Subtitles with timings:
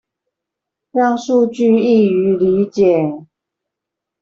[0.93, 3.27] 讓數據易於理解